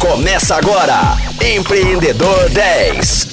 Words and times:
Começa 0.00 0.54
agora, 0.54 1.16
Empreendedor 1.44 2.48
10. 2.50 3.26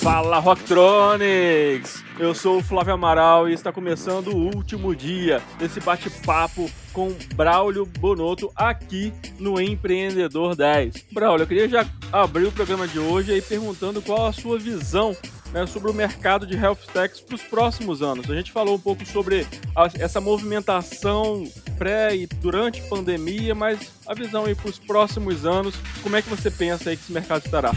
Fala 0.00 0.38
Rocktronics! 0.38 2.04
Eu 2.16 2.32
sou 2.32 2.58
o 2.58 2.62
Flávio 2.62 2.94
Amaral 2.94 3.48
e 3.48 3.52
está 3.52 3.72
começando 3.72 4.28
o 4.28 4.54
último 4.54 4.94
dia 4.94 5.42
desse 5.58 5.80
bate-papo 5.80 6.70
com 6.92 7.12
Braulio 7.34 7.84
Bonotto 7.84 8.52
aqui 8.54 9.12
no 9.40 9.60
Empreendedor 9.60 10.54
10. 10.54 11.06
Braulio, 11.12 11.42
eu 11.42 11.48
queria 11.48 11.68
já 11.68 11.86
abrir 12.12 12.44
o 12.46 12.52
programa 12.52 12.86
de 12.86 13.00
hoje 13.00 13.32
aí 13.32 13.42
perguntando 13.42 14.00
qual 14.00 14.26
a 14.26 14.32
sua 14.32 14.58
visão 14.60 15.16
né, 15.52 15.66
sobre 15.66 15.90
o 15.90 15.94
mercado 15.94 16.46
de 16.46 16.56
health 16.56 16.78
techs 16.92 17.20
para 17.20 17.34
os 17.34 17.42
próximos 17.42 18.02
anos. 18.02 18.30
A 18.30 18.34
gente 18.34 18.50
falou 18.50 18.76
um 18.76 18.80
pouco 18.80 19.04
sobre 19.06 19.46
a, 19.76 19.88
essa 19.98 20.20
movimentação 20.20 21.46
pré 21.76 22.16
e 22.16 22.26
durante 22.26 22.80
pandemia, 22.82 23.54
mas 23.54 23.90
a 24.06 24.14
visão 24.14 24.44
aí 24.46 24.54
para 24.54 24.70
os 24.70 24.78
próximos 24.78 25.44
anos, 25.44 25.74
como 26.02 26.16
é 26.16 26.22
que 26.22 26.28
você 26.28 26.50
pensa 26.50 26.90
aí 26.90 26.96
que 26.96 27.02
esse 27.02 27.12
mercado 27.12 27.44
estará? 27.44 27.72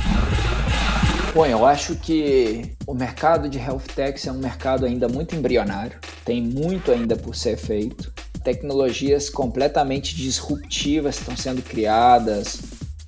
Bom, 1.33 1.45
eu 1.45 1.65
acho 1.65 1.95
que 1.95 2.71
o 2.87 2.93
mercado 2.93 3.49
de 3.49 3.57
health 3.57 3.87
techs 3.93 4.25
é 4.25 4.31
um 4.31 4.37
mercado 4.37 4.85
ainda 4.85 5.09
muito 5.09 5.35
embrionário, 5.35 5.99
tem 6.23 6.41
muito 6.41 6.91
ainda 6.91 7.17
por 7.17 7.35
ser 7.35 7.57
feito. 7.57 8.13
Tecnologias 8.41 9.29
completamente 9.29 10.15
disruptivas 10.15 11.19
estão 11.19 11.35
sendo 11.35 11.61
criadas, 11.61 12.61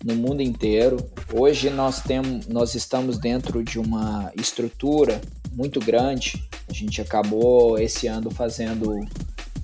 no 0.04 0.16
mundo 0.16 0.42
inteiro. 0.42 0.98
Hoje 1.34 1.70
nós 1.70 2.02
temos, 2.02 2.48
nós 2.48 2.76
estamos 2.76 3.18
dentro 3.18 3.64
de 3.64 3.80
uma 3.80 4.32
estrutura 4.36 5.20
muito 5.52 5.80
grande. 5.80 6.48
A 6.70 6.73
gente 6.73 7.02
acabou 7.02 7.78
esse 7.80 8.08
ano 8.08 8.30
fazendo 8.30 9.00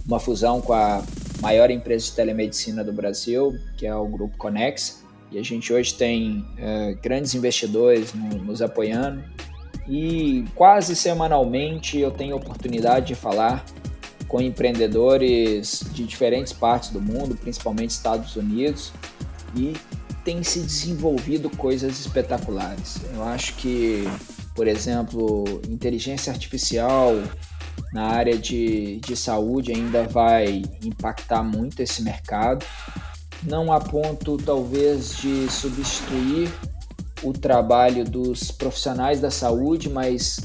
uma 0.05 0.19
fusão 0.19 0.61
com 0.61 0.73
a 0.73 1.03
maior 1.41 1.69
empresa 1.69 2.05
de 2.05 2.11
telemedicina 2.13 2.83
do 2.83 2.91
Brasil, 2.91 3.53
que 3.77 3.85
é 3.85 3.95
o 3.95 4.07
Grupo 4.07 4.37
Conex. 4.37 5.03
E 5.31 5.39
a 5.39 5.43
gente 5.43 5.73
hoje 5.73 5.93
tem 5.93 6.45
é, 6.57 6.93
grandes 7.01 7.33
investidores 7.33 8.13
no, 8.13 8.29
nos 8.43 8.61
apoiando. 8.61 9.23
E 9.87 10.45
quase 10.55 10.95
semanalmente 10.95 11.99
eu 11.99 12.11
tenho 12.11 12.35
oportunidade 12.35 13.07
de 13.07 13.15
falar 13.15 13.65
com 14.27 14.41
empreendedores 14.41 15.83
de 15.91 16.05
diferentes 16.05 16.53
partes 16.53 16.89
do 16.89 17.01
mundo, 17.01 17.35
principalmente 17.35 17.91
Estados 17.91 18.35
Unidos, 18.35 18.91
e 19.55 19.73
tem 20.23 20.41
se 20.43 20.59
desenvolvido 20.59 21.49
coisas 21.49 21.99
espetaculares. 21.99 22.97
Eu 23.13 23.23
acho 23.23 23.55
que, 23.55 24.03
por 24.55 24.67
exemplo, 24.67 25.61
inteligência 25.69 26.31
artificial 26.31 27.11
na 27.91 28.07
área 28.07 28.37
de, 28.37 28.99
de 28.99 29.15
saúde 29.15 29.71
ainda 29.71 30.03
vai 30.03 30.63
impactar 30.83 31.43
muito 31.43 31.81
esse 31.81 32.01
mercado. 32.01 32.65
Não 33.43 33.73
a 33.73 33.79
ponto, 33.79 34.37
talvez, 34.37 35.17
de 35.17 35.51
substituir 35.51 36.49
o 37.21 37.33
trabalho 37.33 38.05
dos 38.05 38.51
profissionais 38.51 39.19
da 39.19 39.29
saúde, 39.29 39.89
mas 39.89 40.39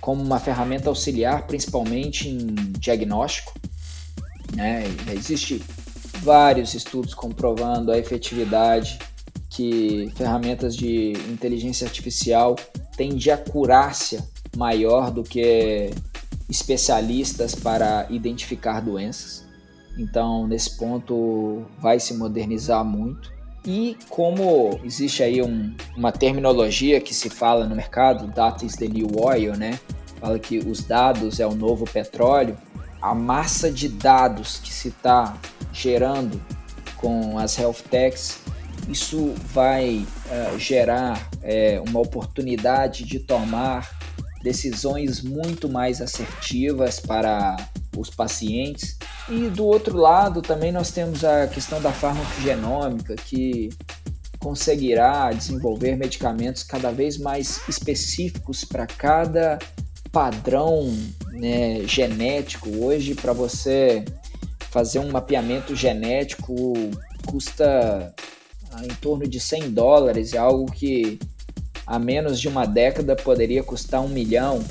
como 0.00 0.22
uma 0.22 0.40
ferramenta 0.40 0.88
auxiliar, 0.88 1.46
principalmente 1.46 2.28
em 2.28 2.46
diagnóstico. 2.78 3.52
Né? 4.54 4.84
Vários 6.22 6.74
estudos 6.74 7.14
comprovando 7.14 7.92
a 7.92 7.98
efetividade 7.98 8.98
que 9.50 10.10
ferramentas 10.14 10.76
de 10.76 11.12
inteligência 11.28 11.84
artificial 11.84 12.54
têm 12.96 13.16
de 13.16 13.30
acurácia 13.32 14.24
maior 14.56 15.10
do 15.10 15.24
que 15.24 15.90
especialistas 16.48 17.54
para 17.54 18.06
identificar 18.10 18.80
doenças. 18.80 19.44
Então, 19.98 20.46
nesse 20.46 20.76
ponto, 20.76 21.64
vai 21.80 21.98
se 21.98 22.14
modernizar 22.14 22.84
muito. 22.84 23.32
E 23.66 23.96
como 24.08 24.80
existe 24.84 25.22
aí 25.22 25.42
um, 25.42 25.74
uma 25.96 26.12
terminologia 26.12 27.00
que 27.00 27.12
se 27.12 27.28
fala 27.28 27.66
no 27.66 27.74
mercado, 27.74 28.28
data 28.28 28.64
is 28.64 28.76
the 28.76 28.88
new 28.88 29.08
oil, 29.20 29.56
né? 29.56 29.78
Fala 30.20 30.38
que 30.38 30.58
os 30.58 30.84
dados 30.84 31.40
é 31.40 31.46
o 31.46 31.54
novo 31.54 31.84
petróleo. 31.84 32.56
A 33.02 33.14
massa 33.14 33.70
de 33.70 33.88
dados 33.88 34.60
que 34.62 34.72
se 34.72 34.88
está 34.88 35.36
gerando 35.72 36.40
com 36.96 37.38
as 37.38 37.58
health 37.58 37.82
techs 37.90 38.38
isso 38.90 39.34
vai 39.52 40.04
uh, 40.26 40.58
gerar 40.58 41.30
é, 41.42 41.80
uma 41.86 42.00
oportunidade 42.00 43.04
de 43.04 43.20
tomar 43.20 43.88
decisões 44.42 45.22
muito 45.22 45.68
mais 45.68 46.00
assertivas 46.00 46.98
para 46.98 47.56
os 47.96 48.10
pacientes. 48.10 48.96
E 49.28 49.48
do 49.48 49.64
outro 49.64 49.96
lado 49.96 50.42
também 50.42 50.72
nós 50.72 50.90
temos 50.90 51.24
a 51.24 51.46
questão 51.46 51.80
da 51.80 51.92
farmacogenômica, 51.92 53.14
que 53.14 53.68
conseguirá 54.38 55.30
desenvolver 55.30 55.96
medicamentos 55.96 56.62
cada 56.62 56.90
vez 56.90 57.18
mais 57.18 57.60
específicos 57.68 58.64
para 58.64 58.86
cada 58.86 59.58
padrão 60.10 60.92
né, 61.32 61.82
genético. 61.86 62.70
Hoje, 62.82 63.14
para 63.14 63.32
você 63.32 64.04
fazer 64.70 64.98
um 64.98 65.10
mapeamento 65.10 65.76
genético, 65.76 66.72
custa 67.26 68.14
em 68.82 68.94
torno 69.00 69.26
de 69.26 69.40
100 69.40 69.70
dólares, 69.70 70.32
é 70.34 70.38
algo 70.38 70.70
que 70.70 71.18
há 71.86 71.98
menos 71.98 72.40
de 72.40 72.48
uma 72.48 72.66
década 72.66 73.16
poderia 73.16 73.62
custar 73.62 74.00
um 74.00 74.08
milhão. 74.08 74.62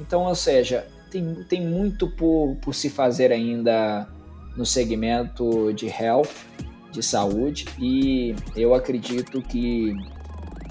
Então, 0.00 0.24
ou 0.24 0.34
seja, 0.34 0.86
tem, 1.10 1.34
tem 1.48 1.60
muito 1.60 2.08
por, 2.10 2.56
por 2.60 2.74
se 2.74 2.90
fazer 2.90 3.30
ainda 3.30 4.08
no 4.56 4.66
segmento 4.66 5.72
de 5.72 5.86
health, 5.86 6.30
de 6.90 7.02
saúde, 7.02 7.66
e 7.78 8.34
eu 8.56 8.74
acredito 8.74 9.42
que, 9.42 9.94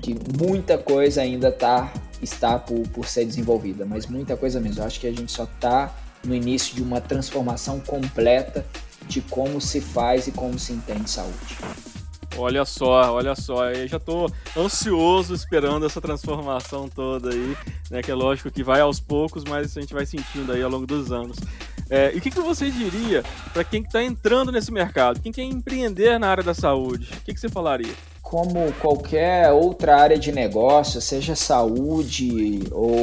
que 0.01 0.15
muita 0.37 0.77
coisa 0.77 1.21
ainda 1.21 1.51
tá, 1.51 1.93
está 2.21 2.57
por, 2.57 2.87
por 2.89 3.07
ser 3.07 3.25
desenvolvida, 3.25 3.85
mas 3.85 4.07
muita 4.07 4.37
coisa 4.37 4.59
mesmo. 4.59 4.81
Eu 4.81 4.85
acho 4.85 4.99
que 4.99 5.07
a 5.07 5.11
gente 5.11 5.31
só 5.31 5.43
está 5.43 5.93
no 6.23 6.33
início 6.33 6.75
de 6.75 6.81
uma 6.81 7.01
transformação 7.01 7.79
completa 7.79 8.65
de 9.07 9.21
como 9.21 9.59
se 9.59 9.81
faz 9.81 10.27
e 10.27 10.31
como 10.31 10.57
se 10.57 10.71
entende 10.71 11.09
saúde. 11.09 11.57
Olha 12.37 12.65
só, 12.65 13.13
olha 13.13 13.35
só, 13.35 13.69
eu 13.69 13.87
já 13.87 13.99
tô 13.99 14.29
ansioso 14.57 15.33
esperando 15.33 15.85
essa 15.85 16.01
transformação 16.01 16.89
toda 16.89 17.29
aí, 17.29 17.55
né? 17.91 18.01
Que 18.01 18.11
é 18.11 18.15
lógico 18.15 18.49
que 18.49 18.63
vai 18.63 18.81
aos 18.81 18.99
poucos, 18.99 19.43
mas 19.43 19.75
a 19.77 19.81
gente 19.81 19.93
vai 19.93 20.05
sentindo 20.05 20.51
aí 20.51 20.61
ao 20.61 20.69
longo 20.69 20.87
dos 20.87 21.11
anos. 21.11 21.37
É, 21.89 22.11
e 22.13 22.17
o 22.17 22.21
que, 22.21 22.31
que 22.31 22.39
você 22.39 22.71
diria 22.71 23.23
para 23.53 23.63
quem 23.63 23.81
está 23.81 24.03
entrando 24.03 24.51
nesse 24.51 24.71
mercado, 24.71 25.19
quem 25.19 25.31
quer 25.31 25.43
empreender 25.43 26.17
na 26.17 26.27
área 26.27 26.43
da 26.43 26.53
saúde? 26.53 27.07
O 27.17 27.21
que, 27.21 27.33
que 27.33 27.39
você 27.39 27.49
falaria? 27.49 27.93
Como 28.21 28.71
qualquer 28.79 29.51
outra 29.51 29.97
área 29.97 30.17
de 30.17 30.31
negócio, 30.31 30.99
seja 30.99 31.35
saúde 31.35 32.63
ou 32.71 32.97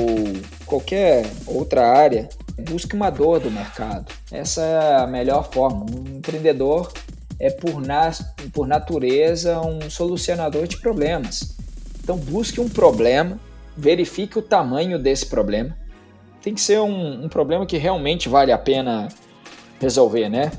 qualquer 0.67 1.31
outra 1.47 1.87
área, 1.87 2.29
busque 2.69 2.97
uma 2.97 3.11
dor 3.11 3.39
do 3.39 3.51
mercado. 3.51 4.13
Essa 4.33 4.63
é 4.63 4.97
a 4.97 5.07
melhor 5.07 5.49
forma. 5.53 5.85
Um 5.85 6.17
empreendedor 6.17 6.91
é 7.41 7.49
por, 7.51 7.81
na, 7.81 8.13
por 8.53 8.69
natureza 8.69 9.61
um 9.61 9.89
solucionador 9.89 10.67
de 10.67 10.77
problemas. 10.77 11.57
Então 12.03 12.17
busque 12.17 12.61
um 12.61 12.69
problema, 12.69 13.41
verifique 13.75 14.39
o 14.39 14.43
tamanho 14.43 14.99
desse 14.99 15.25
problema. 15.25 15.77
Tem 16.43 16.55
que 16.55 16.61
ser 16.61 16.81
um, 16.81 17.25
um 17.25 17.29
problema 17.29 17.65
que 17.65 17.79
realmente 17.79 18.29
vale 18.29 18.53
a 18.53 18.59
pena 18.59 19.09
resolver, 19.81 20.29
né? 20.29 20.53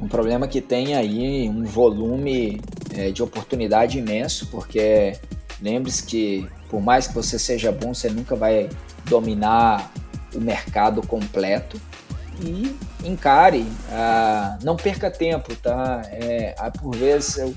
Um 0.00 0.08
problema 0.08 0.48
que 0.48 0.60
tem 0.60 0.96
aí 0.96 1.48
um 1.48 1.64
volume 1.64 2.60
é, 2.92 3.10
de 3.10 3.22
oportunidade 3.22 3.98
imenso, 3.98 4.48
porque 4.48 5.16
lembre-se 5.62 6.04
que 6.04 6.48
por 6.68 6.80
mais 6.80 7.06
que 7.06 7.14
você 7.14 7.38
seja 7.38 7.70
bom, 7.70 7.94
você 7.94 8.10
nunca 8.10 8.34
vai 8.34 8.68
dominar 9.08 9.92
o 10.34 10.40
mercado 10.40 11.06
completo 11.06 11.80
e 12.42 12.76
encare, 13.04 13.66
ah, 13.90 14.58
não 14.62 14.76
perca 14.76 15.10
tempo, 15.10 15.54
tá? 15.56 16.02
É, 16.10 16.54
ah, 16.58 16.70
por 16.70 16.94
vezes 16.96 17.38
eu, 17.38 17.54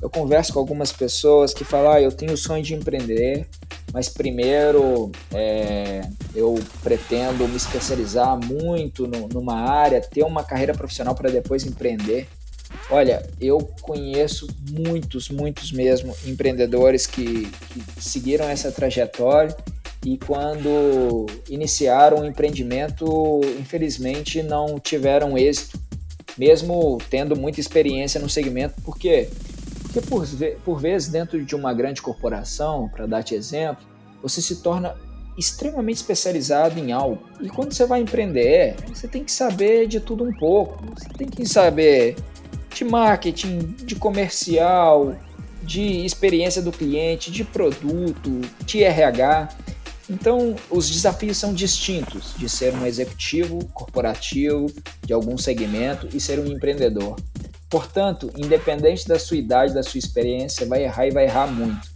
eu 0.00 0.10
converso 0.10 0.52
com 0.52 0.58
algumas 0.58 0.92
pessoas 0.92 1.54
que 1.54 1.64
falam, 1.64 1.92
ah, 1.92 2.00
eu 2.00 2.12
tenho 2.12 2.32
o 2.32 2.36
sonho 2.36 2.62
de 2.62 2.74
empreender, 2.74 3.48
mas 3.92 4.08
primeiro 4.08 5.10
é, 5.32 6.02
eu 6.34 6.58
pretendo 6.82 7.46
me 7.46 7.56
especializar 7.56 8.38
muito 8.38 9.06
no, 9.06 9.28
numa 9.28 9.60
área, 9.60 10.00
ter 10.00 10.24
uma 10.24 10.42
carreira 10.42 10.74
profissional 10.74 11.14
para 11.14 11.30
depois 11.30 11.64
empreender. 11.64 12.28
Olha, 12.90 13.22
eu 13.40 13.58
conheço 13.82 14.46
muitos, 14.70 15.28
muitos 15.28 15.72
mesmo 15.72 16.16
empreendedores 16.26 17.06
que, 17.06 17.50
que 17.68 18.02
seguiram 18.02 18.48
essa 18.48 18.72
trajetória 18.72 19.54
e 20.04 20.18
quando 20.18 21.26
iniciaram 21.48 22.20
o 22.20 22.26
empreendimento, 22.26 23.40
infelizmente 23.58 24.42
não 24.42 24.78
tiveram 24.78 25.38
êxito, 25.38 25.78
mesmo 26.36 26.98
tendo 27.08 27.36
muita 27.36 27.60
experiência 27.60 28.20
no 28.20 28.28
segmento, 28.28 28.80
por 28.82 28.98
quê? 28.98 29.28
Porque 29.82 30.00
por, 30.00 30.26
por 30.64 30.80
vezes 30.80 31.08
dentro 31.08 31.44
de 31.44 31.54
uma 31.54 31.72
grande 31.72 32.02
corporação, 32.02 32.88
para 32.88 33.06
dar-te 33.06 33.34
exemplo, 33.34 33.84
você 34.22 34.40
se 34.40 34.56
torna 34.56 34.94
extremamente 35.36 35.96
especializado 35.96 36.78
em 36.78 36.92
algo. 36.92 37.22
E 37.40 37.48
quando 37.48 37.72
você 37.72 37.86
vai 37.86 38.00
empreender, 38.00 38.76
você 38.88 39.08
tem 39.08 39.24
que 39.24 39.32
saber 39.32 39.86
de 39.86 40.00
tudo 40.00 40.24
um 40.24 40.32
pouco. 40.32 40.84
Você 40.94 41.08
tem 41.10 41.28
que 41.28 41.46
saber 41.46 42.16
de 42.74 42.84
marketing, 42.84 43.74
de 43.84 43.94
comercial, 43.94 45.16
de 45.62 46.04
experiência 46.04 46.60
do 46.60 46.72
cliente, 46.72 47.30
de 47.30 47.44
produto, 47.44 48.40
de 48.64 48.82
RH. 48.82 49.48
Então, 50.10 50.56
os 50.68 50.90
desafios 50.90 51.36
são 51.36 51.54
distintos 51.54 52.34
de 52.36 52.48
ser 52.48 52.74
um 52.74 52.84
executivo 52.84 53.64
corporativo 53.68 54.66
de 55.04 55.12
algum 55.12 55.38
segmento 55.38 56.08
e 56.12 56.20
ser 56.20 56.38
um 56.38 56.46
empreendedor. 56.46 57.16
Portanto, 57.70 58.30
independente 58.36 59.06
da 59.08 59.18
sua 59.18 59.36
idade, 59.36 59.72
da 59.72 59.82
sua 59.82 59.98
experiência, 59.98 60.66
vai 60.66 60.84
errar 60.84 61.06
e 61.06 61.10
vai 61.10 61.24
errar 61.24 61.46
muito. 61.46 61.88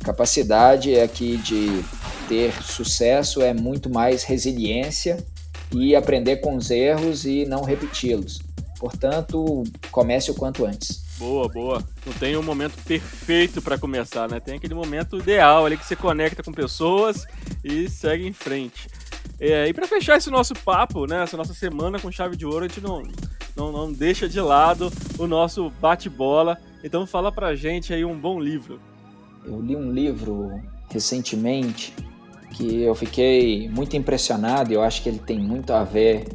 A 0.00 0.04
capacidade 0.04 0.98
aqui 0.98 1.38
de 1.38 1.82
ter 2.28 2.52
sucesso 2.62 3.40
é 3.40 3.54
muito 3.54 3.88
mais 3.88 4.22
resiliência 4.22 5.24
e 5.72 5.96
aprender 5.96 6.36
com 6.36 6.56
os 6.56 6.70
erros 6.70 7.24
e 7.24 7.46
não 7.46 7.62
repeti-los. 7.62 8.40
Portanto, 8.78 9.64
comece 9.90 10.30
o 10.30 10.34
quanto 10.34 10.66
antes. 10.66 11.03
Boa, 11.16 11.48
boa. 11.48 11.84
Não 12.04 12.12
tem 12.14 12.36
um 12.36 12.42
momento 12.42 12.76
perfeito 12.84 13.62
para 13.62 13.78
começar, 13.78 14.28
né? 14.28 14.40
Tem 14.40 14.56
aquele 14.56 14.74
momento 14.74 15.18
ideal 15.18 15.64
ali 15.64 15.76
que 15.76 15.86
você 15.86 15.94
conecta 15.94 16.42
com 16.42 16.52
pessoas 16.52 17.24
e 17.62 17.88
segue 17.88 18.26
em 18.26 18.32
frente. 18.32 18.88
É, 19.38 19.68
e 19.68 19.72
para 19.72 19.86
fechar 19.86 20.16
esse 20.16 20.30
nosso 20.30 20.54
papo, 20.54 21.06
né, 21.06 21.22
essa 21.22 21.36
nossa 21.36 21.54
semana 21.54 21.98
com 21.98 22.10
chave 22.10 22.36
de 22.36 22.46
ouro, 22.46 22.64
a 22.64 22.68
gente 22.68 22.80
não, 22.80 23.02
não, 23.56 23.72
não 23.72 23.92
deixa 23.92 24.28
de 24.28 24.40
lado 24.40 24.92
o 25.18 25.26
nosso 25.26 25.70
bate-bola. 25.80 26.58
Então 26.82 27.06
fala 27.06 27.30
pra 27.30 27.54
gente 27.54 27.92
aí 27.92 28.04
um 28.04 28.18
bom 28.18 28.40
livro. 28.40 28.80
Eu 29.44 29.60
li 29.60 29.76
um 29.76 29.92
livro 29.92 30.60
recentemente 30.90 31.94
que 32.50 32.82
eu 32.82 32.94
fiquei 32.94 33.68
muito 33.68 33.96
impressionado 33.96 34.70
e 34.72 34.74
eu 34.74 34.82
acho 34.82 35.02
que 35.02 35.08
ele 35.08 35.18
tem 35.18 35.38
muito 35.38 35.72
a 35.72 35.82
ver 35.82 36.26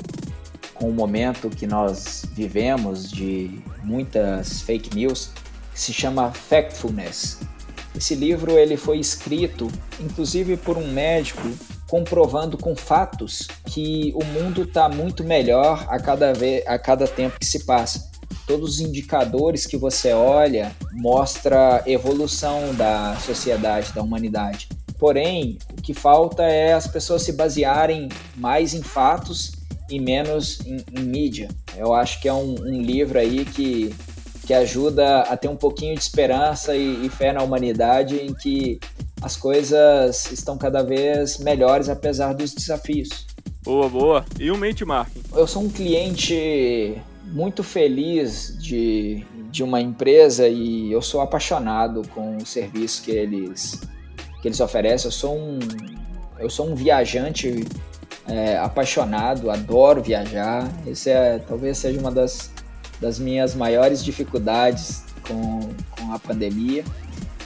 com 0.79 0.89
o 0.89 0.93
momento 0.93 1.49
que 1.49 1.67
nós 1.67 2.25
vivemos 2.31 3.11
de 3.11 3.61
muitas 3.83 4.61
fake 4.61 4.95
news, 4.95 5.29
que 5.73 5.79
se 5.79 5.91
chama 5.91 6.31
Factfulness. 6.31 7.39
Esse 7.95 8.15
livro 8.15 8.57
ele 8.57 8.77
foi 8.77 8.97
escrito, 8.97 9.69
inclusive 9.99 10.55
por 10.55 10.77
um 10.77 10.89
médico, 10.91 11.41
comprovando 11.87 12.57
com 12.57 12.75
fatos 12.75 13.47
que 13.65 14.13
o 14.15 14.23
mundo 14.23 14.63
está 14.63 14.87
muito 14.87 15.23
melhor 15.23 15.85
a 15.89 15.99
cada, 15.99 16.33
vez, 16.33 16.65
a 16.65 16.79
cada 16.79 17.07
tempo 17.07 17.37
que 17.39 17.45
se 17.45 17.65
passa. 17.65 18.09
Todos 18.47 18.75
os 18.75 18.79
indicadores 18.79 19.65
que 19.65 19.75
você 19.75 20.13
olha 20.13 20.71
mostra 20.93 21.83
evolução 21.85 22.73
da 22.75 23.17
sociedade, 23.17 23.91
da 23.91 24.01
humanidade. 24.01 24.69
Porém, 24.97 25.57
o 25.77 25.81
que 25.81 25.93
falta 25.93 26.43
é 26.43 26.73
as 26.73 26.87
pessoas 26.87 27.23
se 27.23 27.33
basearem 27.33 28.09
mais 28.37 28.73
em 28.73 28.81
fatos 28.81 29.58
e 29.89 29.99
menos 29.99 30.59
em, 30.65 30.83
em 30.93 31.03
mídia. 31.03 31.49
Eu 31.75 31.93
acho 31.93 32.21
que 32.21 32.27
é 32.27 32.33
um, 32.33 32.55
um, 32.61 32.81
livro 32.81 33.17
aí 33.17 33.45
que, 33.45 33.93
que 34.45 34.53
ajuda 34.53 35.21
a 35.21 35.35
ter 35.35 35.47
um 35.47 35.55
pouquinho 35.55 35.95
de 35.95 36.01
esperança 36.01 36.75
e, 36.75 37.05
e 37.05 37.09
fé 37.09 37.33
na 37.33 37.41
humanidade 37.41 38.15
em 38.15 38.33
que 38.33 38.79
as 39.21 39.35
coisas 39.35 40.31
estão 40.31 40.57
cada 40.57 40.81
vez 40.81 41.39
melhores 41.39 41.89
apesar 41.89 42.33
dos 42.33 42.53
desafios. 42.53 43.27
Boa, 43.63 43.89
boa. 43.89 44.25
E 44.39 44.49
o 44.49 44.57
Marketing? 44.57 44.85
Eu 45.33 45.45
sou 45.45 45.63
um 45.63 45.69
cliente 45.69 46.95
muito 47.25 47.63
feliz 47.63 48.57
de, 48.59 49.25
de 49.51 49.63
uma 49.63 49.81
empresa 49.81 50.47
e 50.47 50.91
eu 50.91 51.01
sou 51.01 51.21
apaixonado 51.21 52.01
com 52.13 52.37
o 52.37 52.45
serviço 52.45 53.03
que 53.03 53.11
eles, 53.11 53.81
que 54.41 54.47
eles 54.47 54.59
oferecem. 54.59 55.07
Eu 55.07 55.11
sou 55.11 55.37
um, 55.37 55.59
eu 56.39 56.49
sou 56.49 56.69
um 56.69 56.75
viajante 56.75 57.65
é, 58.29 58.57
apaixonado, 58.57 59.49
adoro 59.49 60.01
viajar. 60.01 60.69
Esse 60.85 61.09
é, 61.09 61.39
talvez 61.39 61.77
seja 61.77 61.99
uma 61.99 62.11
das, 62.11 62.51
das 63.01 63.19
minhas 63.19 63.55
maiores 63.55 64.03
dificuldades 64.03 65.03
com, 65.27 65.61
com 65.91 66.13
a 66.13 66.19
pandemia. 66.19 66.83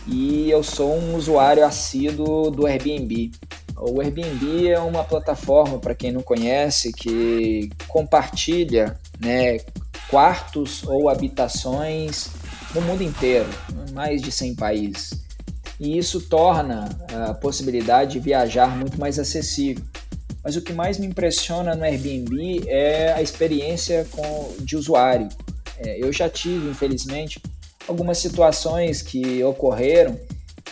E 0.06 0.50
eu 0.50 0.62
sou 0.62 0.94
um 0.96 1.16
usuário 1.16 1.66
assíduo 1.66 2.52
do 2.52 2.68
Airbnb. 2.68 3.32
O 3.78 4.02
Airbnb 4.02 4.70
é 4.70 4.80
uma 4.80 5.04
plataforma, 5.04 5.80
para 5.80 5.96
quem 5.96 6.12
não 6.12 6.22
conhece, 6.22 6.92
que 6.92 7.70
compartilha 7.88 8.98
né, 9.20 9.58
quartos 10.10 10.84
ou 10.84 11.10
habitações 11.10 12.30
no 12.76 12.82
mundo 12.82 13.02
inteiro, 13.02 13.50
mais 13.94 14.22
de 14.22 14.32
100 14.32 14.56
países. 14.56 15.24
E 15.80 15.98
isso 15.98 16.22
torna 16.22 16.90
a 17.30 17.34
possibilidade 17.34 18.14
de 18.14 18.20
viajar 18.20 18.76
muito 18.78 19.00
mais 19.00 19.18
acessível. 19.18 19.84
Mas 20.44 20.56
o 20.56 20.62
que 20.62 20.74
mais 20.74 20.98
me 20.98 21.08
impressiona 21.08 21.76
no 21.76 21.84
Airbnb 21.84 22.64
é 22.68 23.14
a 23.14 23.22
experiência 23.22 24.06
com, 24.12 24.56
de 24.60 24.76
usuário. 24.76 25.30
É, 25.78 26.04
eu 26.04 26.12
já 26.12 26.30
tive, 26.30 26.70
infelizmente, 26.70 27.42
algumas 27.88 28.18
situações 28.18 29.02
que 29.02 29.44
ocorreram 29.44 30.20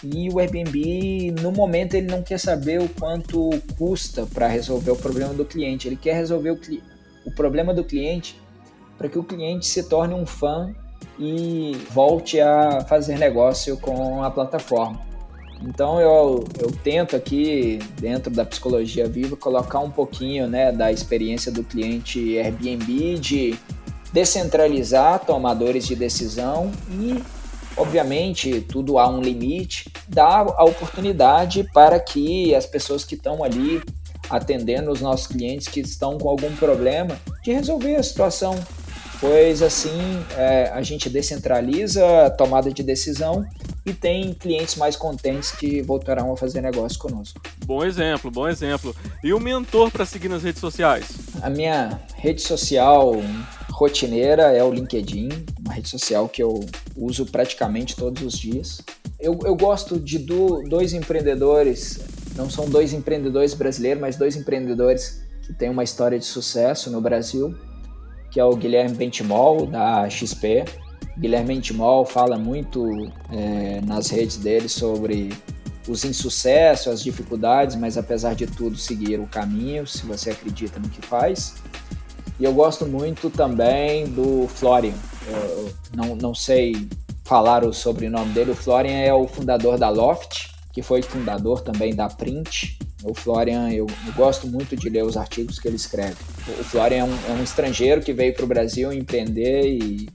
e 0.03 0.29
o 0.29 0.39
Airbnb, 0.39 1.31
no 1.41 1.51
momento, 1.51 1.93
ele 1.93 2.07
não 2.07 2.23
quer 2.23 2.39
saber 2.39 2.81
o 2.81 2.89
quanto 2.89 3.49
custa 3.77 4.25
para 4.25 4.47
resolver 4.47 4.91
o 4.91 4.95
problema 4.95 5.33
do 5.33 5.45
cliente. 5.45 5.87
Ele 5.87 5.95
quer 5.95 6.15
resolver 6.15 6.51
o, 6.51 6.59
o 7.25 7.31
problema 7.31 7.73
do 7.73 7.83
cliente 7.83 8.41
para 8.97 9.07
que 9.07 9.19
o 9.19 9.23
cliente 9.23 9.67
se 9.67 9.83
torne 9.83 10.13
um 10.13 10.25
fã 10.25 10.73
e 11.19 11.73
volte 11.91 12.39
a 12.39 12.81
fazer 12.81 13.17
negócio 13.17 13.77
com 13.77 14.23
a 14.23 14.31
plataforma. 14.31 15.10
Então 15.63 15.99
eu, 15.99 16.43
eu 16.59 16.71
tento 16.83 17.15
aqui, 17.15 17.79
dentro 17.99 18.31
da 18.31 18.43
psicologia 18.43 19.07
viva, 19.07 19.35
colocar 19.35 19.79
um 19.79 19.91
pouquinho 19.91 20.47
né, 20.47 20.71
da 20.71 20.91
experiência 20.91 21.51
do 21.51 21.63
cliente 21.63 22.37
Airbnb 22.37 23.19
de 23.19 23.57
descentralizar 24.11 25.19
tomadores 25.19 25.85
de 25.85 25.95
decisão 25.95 26.71
e, 26.91 27.21
obviamente, 27.77 28.61
tudo 28.61 28.97
há 28.97 29.07
um 29.07 29.21
limite, 29.21 29.91
dar 30.07 30.45
a 30.57 30.65
oportunidade 30.65 31.69
para 31.73 31.99
que 31.99 32.53
as 32.53 32.65
pessoas 32.65 33.05
que 33.05 33.15
estão 33.15 33.43
ali 33.43 33.81
atendendo 34.29 34.91
os 34.91 35.01
nossos 35.01 35.27
clientes 35.27 35.67
que 35.67 35.81
estão 35.81 36.17
com 36.17 36.29
algum 36.29 36.55
problema, 36.55 37.19
de 37.43 37.51
resolver 37.51 37.95
a 37.95 38.03
situação. 38.03 38.57
Pois 39.19 39.61
assim 39.61 40.25
é, 40.35 40.71
a 40.73 40.81
gente 40.81 41.07
descentraliza 41.07 42.25
a 42.25 42.29
tomada 42.29 42.71
de 42.71 42.81
decisão 42.81 43.45
e 43.85 43.93
tem 43.93 44.33
clientes 44.33 44.75
mais 44.75 44.95
contentes 44.95 45.51
que 45.51 45.81
voltarão 45.81 46.31
a 46.31 46.37
fazer 46.37 46.61
negócio 46.61 46.99
conosco. 46.99 47.41
Bom 47.65 47.83
exemplo, 47.83 48.29
bom 48.29 48.47
exemplo. 48.47 48.95
E 49.23 49.33
o 49.33 49.39
mentor 49.39 49.89
para 49.89 50.05
seguir 50.05 50.29
nas 50.29 50.43
redes 50.43 50.61
sociais? 50.61 51.07
A 51.41 51.49
minha 51.49 51.99
rede 52.15 52.41
social 52.41 53.13
rotineira 53.71 54.43
é 54.51 54.63
o 54.63 54.71
LinkedIn, 54.71 55.29
uma 55.59 55.73
rede 55.73 55.89
social 55.89 56.29
que 56.29 56.43
eu 56.43 56.63
uso 56.95 57.25
praticamente 57.25 57.95
todos 57.95 58.21
os 58.21 58.37
dias. 58.37 58.81
Eu, 59.19 59.39
eu 59.43 59.55
gosto 59.55 59.99
de 59.99 60.19
do, 60.19 60.61
dois 60.63 60.93
empreendedores, 60.93 61.99
não 62.35 62.49
são 62.49 62.69
dois 62.69 62.93
empreendedores 62.93 63.53
brasileiros, 63.53 63.99
mas 63.99 64.15
dois 64.15 64.35
empreendedores 64.35 65.23
que 65.41 65.53
têm 65.53 65.69
uma 65.69 65.83
história 65.83 66.19
de 66.19 66.25
sucesso 66.25 66.91
no 66.91 67.01
Brasil, 67.01 67.55
que 68.29 68.39
é 68.39 68.45
o 68.45 68.55
Guilherme 68.55 68.95
Bentimol, 68.95 69.65
da 69.65 70.07
XP, 70.09 70.63
Guilherme 71.21 71.53
Intimol 71.53 72.03
fala 72.03 72.35
muito 72.35 72.83
é, 73.31 73.79
nas 73.81 74.09
redes 74.09 74.37
dele 74.37 74.67
sobre 74.67 75.31
os 75.87 76.03
insucessos, 76.03 76.87
as 76.87 77.03
dificuldades, 77.03 77.75
mas 77.75 77.95
apesar 77.95 78.33
de 78.33 78.47
tudo 78.47 78.75
seguir 78.75 79.19
o 79.19 79.27
caminho, 79.27 79.85
se 79.85 80.03
você 80.03 80.31
acredita 80.31 80.79
no 80.79 80.89
que 80.89 81.05
faz. 81.05 81.53
E 82.39 82.43
eu 82.43 82.51
gosto 82.53 82.87
muito 82.87 83.29
também 83.29 84.07
do 84.07 84.47
Florian. 84.47 84.95
Eu 85.27 85.71
não, 85.95 86.15
não 86.15 86.33
sei 86.33 86.89
falar 87.23 87.63
o 87.63 87.71
sobrenome 87.71 88.33
dele. 88.33 88.51
O 88.51 88.55
Florian 88.55 88.97
é 88.97 89.13
o 89.13 89.27
fundador 89.27 89.77
da 89.77 89.89
Loft, 89.89 90.49
que 90.73 90.81
foi 90.81 91.03
fundador 91.03 91.61
também 91.61 91.93
da 91.93 92.09
Print. 92.09 92.79
O 93.03 93.13
Florian, 93.13 93.69
eu, 93.69 93.85
eu 94.07 94.13
gosto 94.15 94.47
muito 94.47 94.75
de 94.75 94.89
ler 94.89 95.03
os 95.03 95.15
artigos 95.15 95.59
que 95.59 95.67
ele 95.67 95.75
escreve. 95.75 96.17
O 96.59 96.63
Florian 96.63 96.97
é 96.97 97.03
um, 97.03 97.13
é 97.29 97.31
um 97.39 97.43
estrangeiro 97.43 98.01
que 98.01 98.11
veio 98.11 98.33
para 98.33 98.43
o 98.43 98.47
Brasil 98.47 98.91
empreender 98.91 99.67
e 99.67 100.09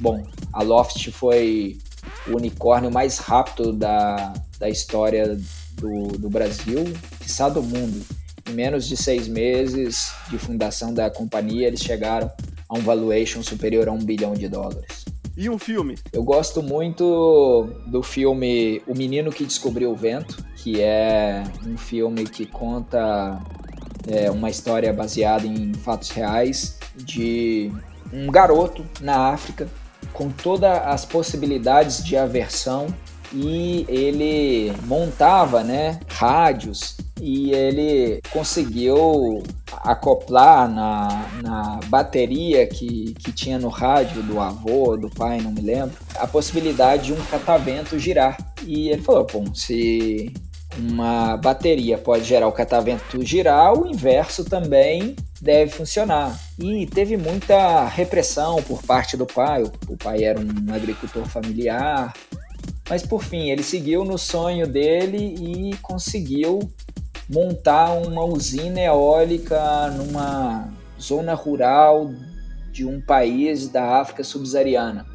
Bom, 0.00 0.24
a 0.52 0.62
Loft 0.62 1.10
foi 1.10 1.78
o 2.26 2.36
unicórnio 2.36 2.90
mais 2.90 3.18
rápido 3.18 3.72
da, 3.72 4.32
da 4.58 4.68
história 4.68 5.38
do, 5.74 6.18
do 6.18 6.28
Brasil, 6.28 6.84
quiçá 7.20 7.48
do 7.48 7.62
mundo. 7.62 8.04
Em 8.48 8.52
menos 8.52 8.86
de 8.86 8.96
seis 8.96 9.28
meses 9.28 10.12
de 10.30 10.38
fundação 10.38 10.92
da 10.92 11.10
companhia, 11.10 11.66
eles 11.66 11.80
chegaram 11.80 12.30
a 12.68 12.78
um 12.78 12.80
valuation 12.80 13.42
superior 13.42 13.88
a 13.88 13.92
um 13.92 13.98
bilhão 13.98 14.34
de 14.34 14.48
dólares. 14.48 15.04
E 15.36 15.48
um 15.48 15.58
filme? 15.58 15.96
Eu 16.12 16.24
gosto 16.24 16.62
muito 16.62 17.68
do 17.86 18.02
filme 18.02 18.82
O 18.86 18.94
Menino 18.94 19.30
que 19.30 19.44
Descobriu 19.44 19.92
o 19.92 19.94
Vento, 19.94 20.44
que 20.56 20.80
é 20.80 21.44
um 21.64 21.76
filme 21.76 22.24
que 22.24 22.44
conta 22.44 23.40
é, 24.08 24.30
uma 24.30 24.50
história 24.50 24.92
baseada 24.92 25.46
em 25.46 25.72
fatos 25.74 26.10
reais 26.10 26.78
de 26.96 27.70
um 28.12 28.30
garoto 28.32 28.84
na 29.00 29.28
África 29.28 29.68
com 30.18 30.30
todas 30.30 30.82
as 30.84 31.04
possibilidades 31.04 32.04
de 32.04 32.16
aversão 32.16 32.88
e 33.32 33.86
ele 33.88 34.72
montava 34.84 35.62
né, 35.62 36.00
rádios 36.08 36.96
e 37.20 37.52
ele 37.52 38.20
conseguiu 38.32 39.44
acoplar 39.72 40.68
na, 40.68 41.28
na 41.40 41.80
bateria 41.86 42.66
que, 42.66 43.14
que 43.14 43.30
tinha 43.30 43.60
no 43.60 43.68
rádio 43.68 44.22
do 44.24 44.40
avô, 44.40 44.96
do 44.96 45.08
pai, 45.08 45.40
não 45.40 45.52
me 45.52 45.60
lembro, 45.60 45.96
a 46.16 46.26
possibilidade 46.26 47.06
de 47.06 47.12
um 47.12 47.24
catavento 47.26 47.98
girar. 47.98 48.36
E 48.64 48.88
ele 48.88 49.02
falou: 49.02 49.26
bom, 49.32 49.54
se 49.54 50.32
uma 50.78 51.36
bateria 51.36 51.98
pode 51.98 52.24
gerar 52.24 52.46
o 52.46 52.52
catavento 52.52 53.24
girar, 53.24 53.72
o 53.72 53.86
inverso 53.86 54.44
também 54.44 55.16
deve 55.40 55.70
funcionar. 55.70 56.38
E 56.58 56.86
teve 56.86 57.16
muita 57.16 57.86
repressão 57.86 58.62
por 58.62 58.82
parte 58.82 59.16
do 59.16 59.26
pai. 59.26 59.64
O 59.88 59.96
pai 59.96 60.24
era 60.24 60.38
um 60.40 60.74
agricultor 60.74 61.26
familiar, 61.26 62.12
mas 62.88 63.06
por 63.06 63.22
fim 63.22 63.50
ele 63.50 63.62
seguiu 63.62 64.04
no 64.04 64.18
sonho 64.18 64.66
dele 64.66 65.34
e 65.38 65.76
conseguiu 65.78 66.58
montar 67.28 67.92
uma 67.92 68.24
usina 68.24 68.80
eólica 68.80 69.90
numa 69.90 70.68
zona 71.00 71.34
rural 71.34 72.10
de 72.72 72.84
um 72.84 73.00
país 73.00 73.68
da 73.68 74.00
África 74.00 74.24
subsaariana. 74.24 75.06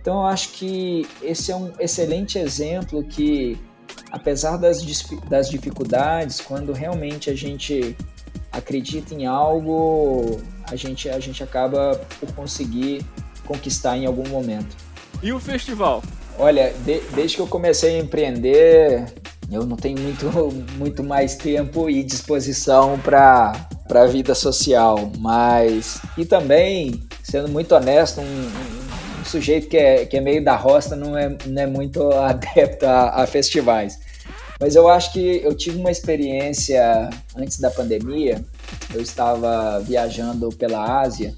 Então 0.00 0.14
eu 0.14 0.26
acho 0.26 0.50
que 0.52 1.06
esse 1.22 1.52
é 1.52 1.56
um 1.56 1.72
excelente 1.78 2.38
exemplo 2.38 3.04
que, 3.04 3.58
apesar 4.10 4.56
das, 4.56 4.84
das 5.28 5.48
dificuldades, 5.48 6.40
quando 6.40 6.72
realmente 6.72 7.30
a 7.30 7.34
gente 7.36 7.96
acredita 8.52 9.14
em 9.14 9.26
algo, 9.26 10.40
a 10.70 10.76
gente, 10.76 11.08
a 11.08 11.18
gente 11.18 11.42
acaba 11.42 12.00
por 12.20 12.32
conseguir 12.34 13.04
conquistar 13.46 13.96
em 13.96 14.06
algum 14.06 14.28
momento. 14.28 14.76
E 15.22 15.32
o 15.32 15.40
festival? 15.40 16.02
Olha, 16.38 16.72
de, 16.84 17.00
desde 17.14 17.36
que 17.36 17.42
eu 17.42 17.46
comecei 17.46 17.96
a 17.96 17.98
empreender, 17.98 19.12
eu 19.50 19.66
não 19.66 19.76
tenho 19.76 19.98
muito, 20.00 20.26
muito 20.76 21.04
mais 21.04 21.36
tempo 21.36 21.88
e 21.88 22.02
disposição 22.02 22.98
para 22.98 23.68
a 23.88 24.06
vida 24.06 24.34
social, 24.34 25.10
mas. 25.18 26.00
E 26.16 26.24
também, 26.24 27.02
sendo 27.22 27.48
muito 27.48 27.74
honesto, 27.74 28.20
um, 28.20 28.24
um, 28.24 29.20
um, 29.20 29.24
sujeito 29.24 29.68
que 29.68 29.76
é, 29.76 30.06
que 30.06 30.16
é 30.16 30.20
meio 30.20 30.42
da 30.42 30.56
roça 30.56 30.96
não 30.96 31.16
é, 31.16 31.36
não 31.46 31.62
é 31.62 31.66
muito 31.66 32.10
adepto 32.12 32.86
a, 32.86 33.22
a 33.22 33.26
festivais. 33.26 33.98
Mas 34.62 34.76
eu 34.76 34.86
acho 34.86 35.12
que 35.12 35.40
eu 35.42 35.56
tive 35.56 35.76
uma 35.76 35.90
experiência 35.90 37.10
antes 37.36 37.58
da 37.58 37.68
pandemia. 37.68 38.44
Eu 38.94 39.00
estava 39.00 39.80
viajando 39.80 40.50
pela 40.50 41.00
Ásia 41.00 41.34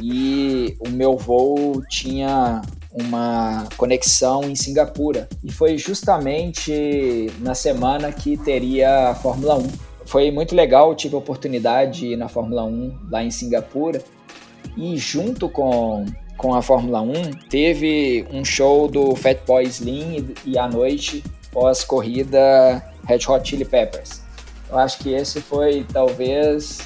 e 0.00 0.74
o 0.80 0.88
meu 0.88 1.14
voo 1.14 1.82
tinha 1.90 2.62
uma 2.90 3.68
conexão 3.76 4.44
em 4.44 4.54
Singapura. 4.54 5.28
E 5.44 5.52
foi 5.52 5.76
justamente 5.76 7.30
na 7.40 7.54
semana 7.54 8.10
que 8.10 8.34
teria 8.38 9.10
a 9.10 9.14
Fórmula 9.14 9.56
1. 9.56 9.68
Foi 10.06 10.30
muito 10.30 10.54
legal, 10.54 10.94
tive 10.94 11.16
a 11.16 11.18
oportunidade 11.18 12.00
de 12.00 12.06
ir 12.12 12.16
na 12.16 12.28
Fórmula 12.30 12.64
1 12.64 12.98
lá 13.10 13.22
em 13.22 13.30
Singapura. 13.30 14.02
E 14.74 14.96
junto 14.96 15.50
com, 15.50 16.06
com 16.38 16.54
a 16.54 16.62
Fórmula 16.62 17.02
1, 17.02 17.12
teve 17.50 18.26
um 18.32 18.42
show 18.42 18.88
do 18.88 19.14
Fatboy 19.14 19.64
Slim 19.64 20.32
e 20.46 20.56
à 20.56 20.66
noite, 20.66 21.22
pós-corrida, 21.54 22.84
Red 23.06 23.20
Hot 23.28 23.48
Chili 23.48 23.64
Peppers. 23.64 24.20
Eu 24.68 24.76
acho 24.78 24.98
que 24.98 25.14
esse 25.14 25.40
foi 25.40 25.86
talvez 25.90 26.80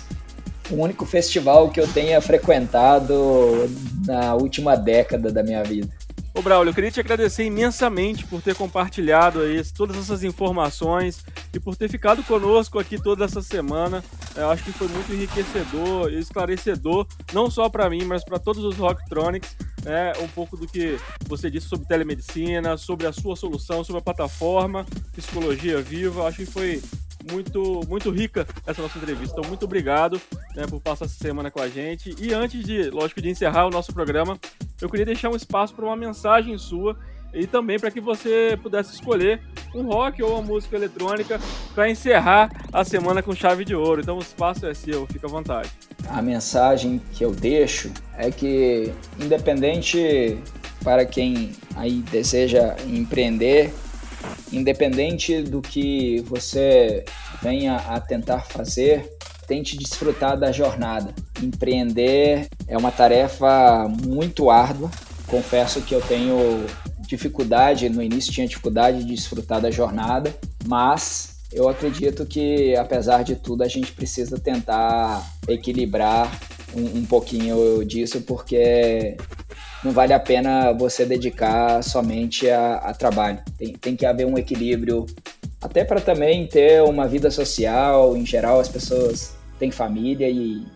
o 0.71 0.77
único 0.77 1.07
festival 1.07 1.71
que 1.71 1.81
eu 1.81 1.89
tenha 1.89 2.21
frequentado 2.21 3.69
na 4.07 4.35
última 4.35 4.77
década 4.77 5.33
da 5.33 5.43
minha 5.43 5.65
vida. 5.65 5.89
Ô 6.35 6.43
Braulio, 6.43 6.71
eu 6.71 6.75
queria 6.75 6.91
te 6.91 7.01
agradecer 7.01 7.45
imensamente 7.45 8.25
por 8.27 8.43
ter 8.43 8.55
compartilhado 8.55 9.41
aí 9.41 9.61
todas 9.77 9.97
essas 9.97 10.23
informações 10.23 11.25
e 11.53 11.59
por 11.59 11.75
ter 11.75 11.89
ficado 11.89 12.23
conosco 12.23 12.79
aqui 12.79 13.01
toda 13.03 13.25
essa 13.25 13.41
semana. 13.41 14.05
Eu 14.37 14.51
acho 14.51 14.63
que 14.63 14.71
foi 14.71 14.87
muito 14.87 15.13
enriquecedor 15.13 16.13
e 16.13 16.19
esclarecedor, 16.19 17.07
não 17.33 17.51
só 17.51 17.69
para 17.69 17.89
mim, 17.89 18.05
mas 18.05 18.23
para 18.23 18.39
todos 18.39 18.63
os 18.63 18.77
Rocktronics, 18.77 19.57
né? 19.85 20.13
Um 20.21 20.29
pouco 20.29 20.57
do 20.57 20.67
que 20.67 20.99
você 21.27 21.51
disse 21.51 21.69
sobre 21.69 21.87
telemedicina, 21.87 22.77
sobre 22.77 23.07
a 23.07 23.13
sua 23.13 23.37
solução, 23.37 23.85
sobre 23.85 24.01
a 24.01 24.03
plataforma 24.03 24.87
Psicologia 25.15 25.81
Viva. 25.81 26.27
Acho 26.27 26.39
que 26.39 26.47
foi 26.47 26.83
muito, 27.31 27.81
muito 27.89 28.11
rica 28.11 28.47
essa 28.67 28.83
nossa 28.83 28.99
entrevista. 28.99 29.35
Então, 29.39 29.49
muito 29.49 29.65
obrigado 29.65 30.21
né, 30.55 30.67
por 30.67 30.81
passar 30.81 31.05
essa 31.05 31.15
semana 31.15 31.51
com 31.51 31.61
a 31.61 31.69
gente. 31.69 32.15
E 32.19 32.33
antes 32.33 32.65
de, 32.65 32.91
lógico, 32.91 33.21
de 33.21 33.29
encerrar 33.29 33.67
o 33.67 33.71
nosso 33.71 33.93
programa, 33.93 34.39
eu 34.81 34.89
queria 34.89 35.07
deixar 35.07 35.31
um 35.31 35.37
espaço 35.37 35.75
para 35.75 35.85
uma 35.85 35.97
mensagem 35.97 36.57
sua 36.59 36.97
e 37.33 37.47
também 37.47 37.79
para 37.79 37.91
que 37.91 38.01
você 38.01 38.59
pudesse 38.63 38.95
escolher 38.95 39.43
um 39.75 39.83
rock 39.83 40.23
ou 40.23 40.33
uma 40.33 40.43
música 40.43 40.77
eletrônica 40.77 41.39
para 41.75 41.91
encerrar 41.91 42.51
a 42.73 42.85
semana 42.85 43.23
com 43.23 43.35
chave 43.35 43.65
de 43.65 43.75
ouro. 43.75 44.01
Então 44.01 44.17
o 44.17 44.21
espaço 44.23 44.67
é 44.67 44.75
seu, 44.75 45.07
fica 45.07 45.27
à 45.27 45.31
vontade. 45.31 45.71
A 46.09 46.23
mensagem 46.23 47.01
que 47.13 47.25
eu 47.25 47.33
deixo 47.33 47.93
é 48.17 48.31
que 48.31 48.93
independente 49.21 50.39
para 50.83 51.05
quem 51.05 51.53
aí 51.77 52.03
deseja 52.11 52.77
empreender 52.87 53.73
independente 54.53 55.43
do 55.43 55.61
que 55.61 56.21
você 56.23 57.05
venha 57.43 57.77
a 57.77 58.01
tentar 58.01 58.41
fazer, 58.41 59.17
tente 59.47 59.77
desfrutar 59.77 60.39
da 60.39 60.53
jornada. 60.53 61.15
Empreender 61.43 62.49
é 62.67 62.77
uma 62.77 62.91
tarefa 62.91 63.89
muito 63.89 64.51
árdua. 64.51 64.91
Confesso 65.27 65.83
que 65.83 65.95
eu 65.95 66.01
tenho 66.01 66.65
dificuldade, 67.01 67.89
no 67.89 68.03
início 68.03 68.33
tinha 68.33 68.47
dificuldade 68.47 69.05
de 69.05 69.15
desfrutar 69.15 69.61
da 69.61 69.71
jornada, 69.71 70.35
mas 70.67 71.38
eu 71.53 71.69
acredito 71.69 72.27
que, 72.27 72.77
apesar 72.77 73.23
de 73.23 73.37
tudo, 73.37 73.63
a 73.63 73.69
gente 73.69 73.93
precisa 73.93 74.39
tentar 74.39 75.27
equilibrar 75.49 76.39
um, 76.75 76.99
um 76.99 77.05
pouquinho 77.07 77.85
disso, 77.85 78.21
porque 78.23 79.17
não 79.83 79.93
vale 79.93 80.13
a 80.13 80.21
pena 80.21 80.73
você 80.73 81.07
dedicar 81.07 81.83
somente 81.83 82.51
a, 82.51 82.77
a 82.77 82.95
trabalho. 82.95 83.41
Tem, 83.57 83.73
tem 83.73 83.97
que 83.97 84.05
haver 84.05 84.27
um 84.27 84.37
equilíbrio, 84.37 85.07
até 85.61 85.85
para 85.85 86.01
também 86.01 86.47
ter 86.47 86.83
uma 86.83 87.09
vida 87.09 87.31
social. 87.31 88.17
Em 88.17 88.27
geral, 88.27 88.61
as 88.61 88.69
pessoas 88.69 89.35
têm 89.59 89.71
família 89.71 90.29
e, 90.29 90.67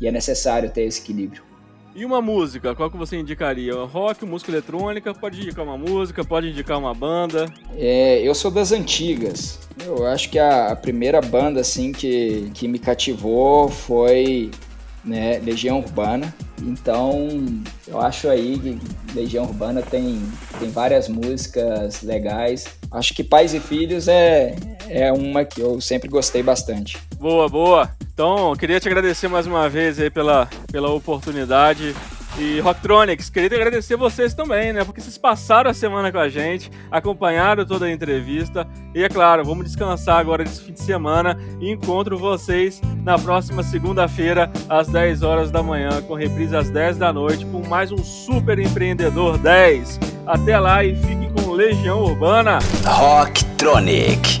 e 0.00 0.06
é 0.06 0.12
necessário 0.12 0.70
ter 0.70 0.82
esse 0.82 1.00
equilíbrio. 1.00 1.49
E 1.94 2.04
uma 2.04 2.22
música, 2.22 2.74
qual 2.74 2.88
que 2.88 2.96
você 2.96 3.18
indicaria? 3.18 3.74
Rock, 3.74 4.24
música 4.24 4.52
eletrônica? 4.52 5.12
Pode 5.12 5.40
indicar 5.40 5.64
uma 5.64 5.76
música, 5.76 6.24
pode 6.24 6.48
indicar 6.48 6.78
uma 6.78 6.94
banda? 6.94 7.52
É, 7.76 8.20
eu 8.22 8.34
sou 8.34 8.50
das 8.50 8.70
antigas. 8.70 9.58
Eu 9.84 10.06
acho 10.06 10.30
que 10.30 10.38
a, 10.38 10.68
a 10.68 10.76
primeira 10.76 11.20
banda 11.20 11.60
assim 11.60 11.90
que, 11.90 12.50
que 12.54 12.68
me 12.68 12.78
cativou 12.78 13.68
foi 13.68 14.50
né, 15.04 15.38
Legião 15.38 15.80
Urbana. 15.80 16.32
Então, 16.62 17.28
eu 17.88 18.00
acho 18.00 18.28
aí 18.28 18.58
que 18.58 18.78
Legião 19.14 19.44
Urbana 19.44 19.82
tem, 19.82 20.22
tem 20.60 20.70
várias 20.70 21.08
músicas 21.08 22.02
legais. 22.02 22.66
Acho 22.90 23.14
que 23.14 23.24
Pais 23.24 23.52
e 23.52 23.58
Filhos 23.58 24.06
é, 24.06 24.54
é 24.88 25.12
uma 25.12 25.44
que 25.44 25.60
eu 25.60 25.80
sempre 25.80 26.08
gostei 26.08 26.42
bastante. 26.42 26.98
Boa, 27.18 27.48
boa. 27.48 27.90
Então, 28.20 28.54
queria 28.54 28.78
te 28.78 28.86
agradecer 28.86 29.28
mais 29.28 29.46
uma 29.46 29.66
vez 29.66 29.98
aí 29.98 30.10
pela, 30.10 30.46
pela 30.70 30.90
oportunidade 30.90 31.96
e 32.38 32.60
Rocktronics, 32.60 33.30
queria 33.30 33.56
agradecer 33.56 33.96
vocês 33.96 34.34
também, 34.34 34.74
né? 34.74 34.84
Porque 34.84 35.00
vocês 35.00 35.16
passaram 35.16 35.70
a 35.70 35.72
semana 35.72 36.12
com 36.12 36.18
a 36.18 36.28
gente, 36.28 36.70
acompanharam 36.90 37.64
toda 37.64 37.86
a 37.86 37.90
entrevista. 37.90 38.68
E 38.94 39.02
é 39.02 39.08
claro, 39.08 39.42
vamos 39.42 39.64
descansar 39.64 40.18
agora 40.18 40.44
nesse 40.44 40.62
fim 40.62 40.74
de 40.74 40.82
semana 40.82 41.34
e 41.58 41.72
encontro 41.72 42.18
vocês 42.18 42.82
na 43.02 43.18
próxima 43.18 43.62
segunda-feira, 43.62 44.52
às 44.68 44.88
10 44.88 45.22
horas 45.22 45.50
da 45.50 45.62
manhã, 45.62 46.02
com 46.02 46.12
reprise 46.12 46.54
às 46.54 46.68
10 46.68 46.98
da 46.98 47.14
noite, 47.14 47.46
com 47.46 47.66
mais 47.66 47.90
um 47.90 48.04
Super 48.04 48.58
Empreendedor 48.58 49.38
10. 49.38 49.98
Até 50.26 50.58
lá 50.58 50.84
e 50.84 50.94
fiquem 50.94 51.32
com 51.32 51.52
Legião 51.52 52.02
Urbana. 52.02 52.58
Rocktronic. 52.84 54.40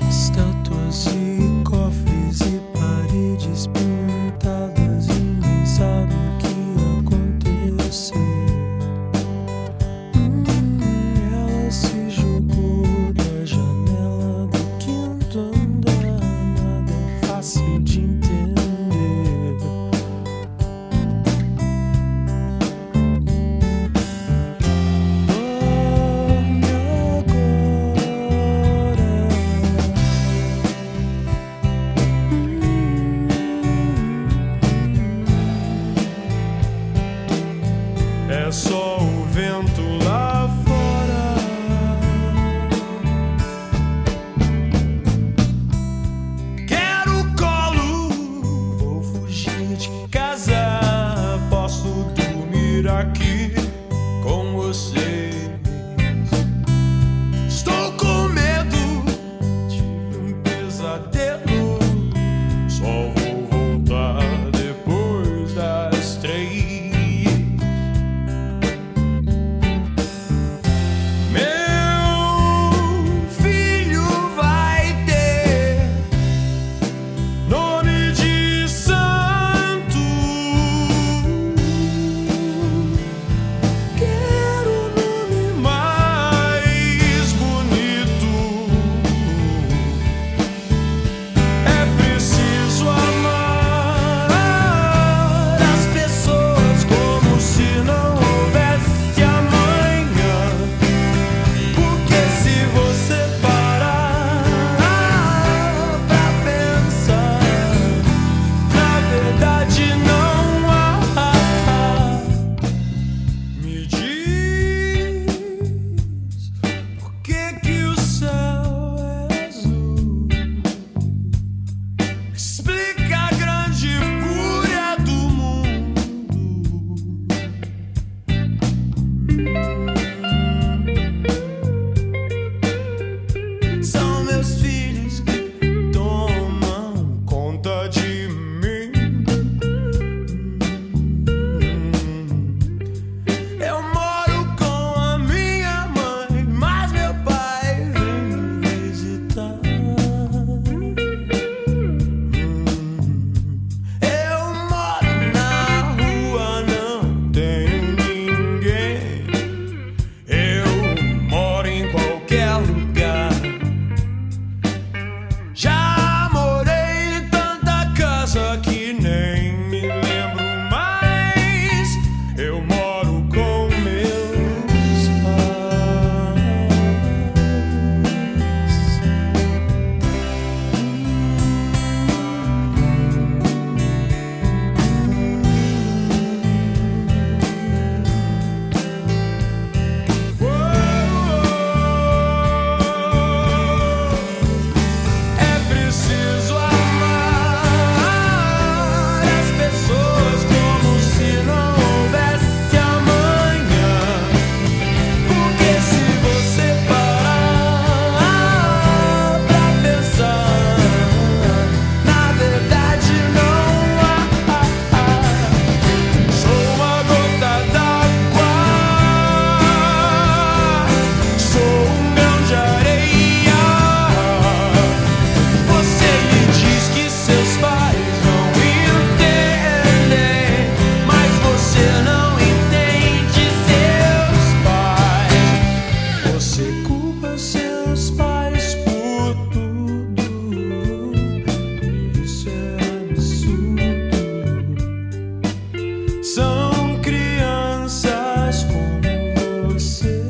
São 246.22 247.00
crianças 247.00 248.64
como 248.64 249.72
você. 249.72 250.22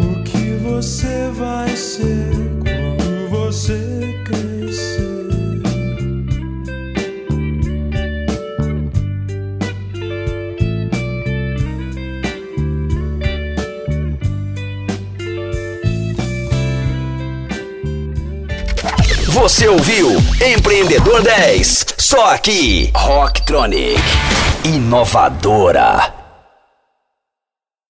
O 0.00 0.24
que 0.24 0.56
você 0.62 1.30
vai 1.34 1.76
ser 1.76 2.30
quando 2.62 3.28
você 3.28 4.14
crescer? 4.24 5.06
Você 19.28 19.68
ouviu 19.68 20.10
Empreendedor 20.44 21.22
dez 21.22 21.95
só 22.06 22.26
aqui, 22.26 22.88
Rocktronic, 22.94 24.00
inovadora. 24.64 26.15